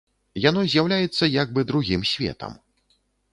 Яно 0.45 0.61
з'яўляецца 0.73 1.29
як 1.43 1.53
бы 1.59 1.65
другім 1.73 2.01
светам. 2.13 2.57